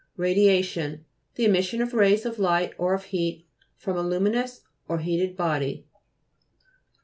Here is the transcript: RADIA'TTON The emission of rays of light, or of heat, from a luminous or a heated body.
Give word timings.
RADIA'TTON 0.17 1.05
The 1.35 1.45
emission 1.45 1.79
of 1.79 1.93
rays 1.93 2.25
of 2.25 2.39
light, 2.39 2.73
or 2.79 2.95
of 2.95 3.03
heat, 3.03 3.45
from 3.77 3.97
a 3.97 4.01
luminous 4.01 4.61
or 4.87 4.95
a 4.97 5.03
heated 5.03 5.37
body. 5.37 5.85